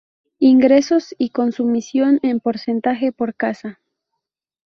[0.39, 3.79] Ingresos y consumición en porcentaje por casa.